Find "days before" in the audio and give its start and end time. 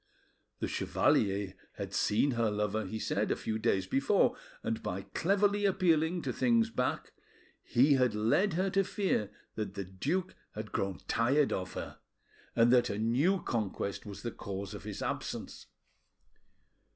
3.59-4.35